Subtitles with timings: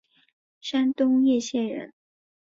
[0.59, 1.93] 山东掖县人。